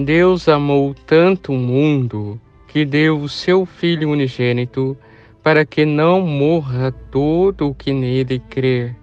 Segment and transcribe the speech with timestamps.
[0.00, 4.96] Deus amou tanto o mundo que deu o seu Filho unigênito
[5.42, 8.94] para que não morra todo o que nele crer,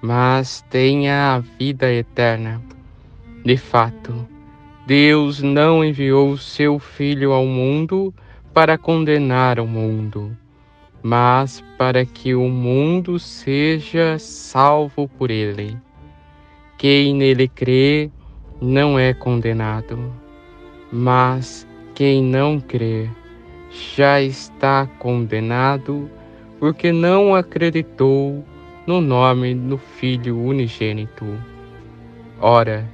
[0.00, 2.58] mas tenha a vida eterna.
[3.44, 4.26] De fato,
[4.86, 8.14] Deus não enviou o seu Filho ao mundo
[8.54, 10.34] para condenar o mundo,
[11.02, 15.76] mas para que o mundo seja salvo por ele.
[16.78, 18.10] Quem nele crê
[18.58, 19.98] não é condenado,
[20.92, 23.08] mas quem não crê
[23.94, 26.10] já está condenado,
[26.58, 28.44] porque não acreditou
[28.86, 31.26] no nome do Filho unigênito.
[32.40, 32.88] Ora,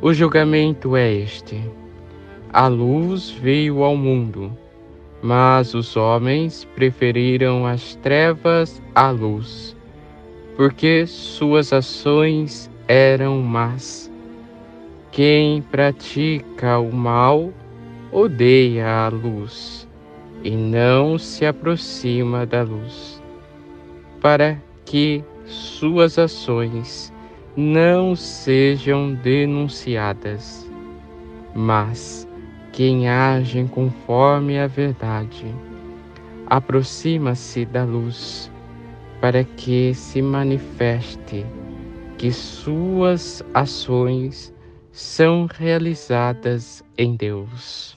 [0.00, 1.60] o julgamento é este:
[2.52, 4.56] a luz veio ao mundo
[5.22, 9.76] mas os homens preferiram as trevas à luz,
[10.56, 14.11] porque suas ações eram más.
[15.12, 17.52] Quem pratica o mal
[18.10, 19.86] odeia a luz
[20.42, 23.22] e não se aproxima da luz,
[24.22, 27.12] para que suas ações
[27.54, 30.66] não sejam denunciadas.
[31.54, 32.26] Mas
[32.72, 35.44] quem age conforme a verdade
[36.46, 38.50] aproxima-se da luz
[39.20, 41.44] para que se manifeste
[42.16, 44.54] que suas ações
[44.92, 47.96] são realizadas em Deus.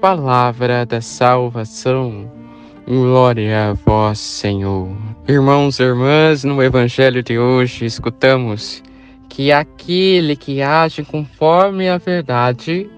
[0.00, 2.30] Palavra da salvação.
[2.86, 4.94] Glória a vós, Senhor.
[5.26, 8.82] Irmãos e irmãs, no Evangelho de hoje escutamos
[9.28, 12.90] que aquele que age conforme a verdade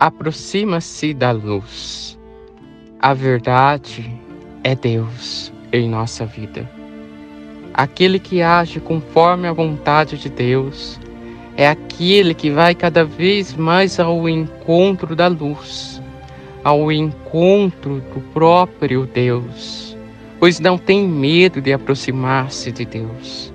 [0.00, 2.18] aproxima-se da luz.
[2.98, 4.10] A verdade
[4.64, 6.68] é Deus em nossa vida.
[7.72, 10.98] Aquele que age conforme a vontade de Deus
[11.56, 16.02] é aquele que vai cada vez mais ao encontro da luz,
[16.62, 19.96] ao encontro do próprio Deus,
[20.38, 23.52] pois não tem medo de aproximar-se de Deus,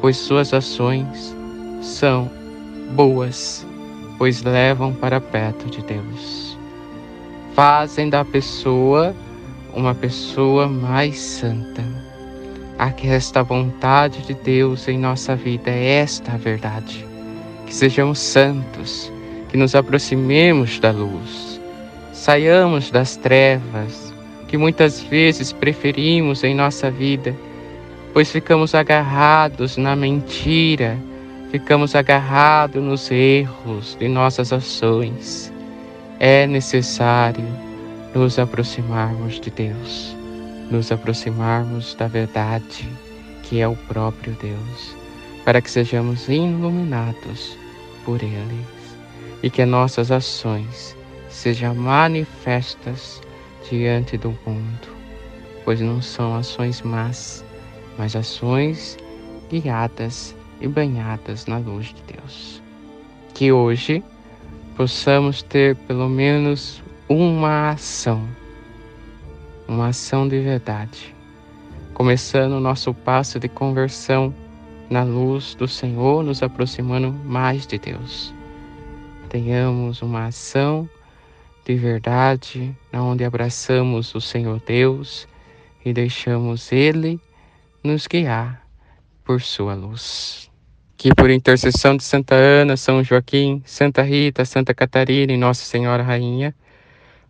[0.00, 1.34] pois suas ações
[1.80, 2.30] são
[2.92, 3.66] boas
[4.18, 6.56] pois levam para perto de Deus.
[7.54, 9.14] Fazem da pessoa
[9.74, 11.82] uma pessoa mais santa.
[12.78, 17.04] Aqui esta vontade de Deus em nossa vida é esta a verdade.
[17.66, 19.12] Que sejamos santos,
[19.50, 21.60] que nos aproximemos da luz,
[22.12, 24.12] saiamos das trevas,
[24.48, 27.34] que muitas vezes preferimos em nossa vida,
[28.12, 30.96] pois ficamos agarrados na mentira,
[31.50, 35.52] ficamos agarrados nos erros de nossas ações.
[36.20, 37.44] É necessário
[38.14, 40.16] nos aproximarmos de Deus,
[40.70, 42.88] nos aproximarmos da verdade,
[43.42, 44.96] que é o próprio Deus,
[45.44, 47.56] para que sejamos iluminados
[48.04, 48.64] por Ele
[49.42, 50.96] e que nossas ações
[51.28, 53.20] sejam manifestas
[53.68, 54.88] diante do mundo,
[55.64, 57.44] pois não são ações más,
[57.98, 58.96] mas ações
[59.50, 62.62] guiadas e banhadas na luz de Deus.
[63.34, 64.02] Que hoje
[64.76, 68.26] possamos ter pelo menos uma ação,
[69.68, 71.14] uma ação de verdade,
[71.92, 74.34] começando o nosso passo de conversão
[74.90, 78.32] na luz do Senhor, nos aproximando mais de Deus.
[79.28, 80.88] Tenhamos uma ação
[81.64, 85.26] de verdade, onde abraçamos o Senhor Deus
[85.84, 87.18] e deixamos Ele
[87.82, 88.62] nos guiar
[89.24, 90.50] por sua luz.
[90.96, 96.02] Que por intercessão de Santa Ana, São Joaquim, Santa Rita, Santa Catarina e Nossa Senhora
[96.02, 96.54] Rainha,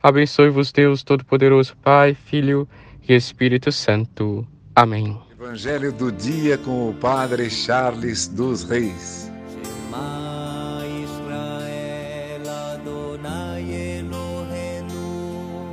[0.03, 2.69] abençoe-vos Deus Todo-Poderoso, Pai, Filho
[3.09, 4.47] e Espírito Santo.
[4.75, 5.19] Amém.
[5.45, 9.31] Evangelho do dia com o Padre Charles dos Reis.
[11.05, 12.43] Israel
[12.73, 15.71] Adonai Eloheinu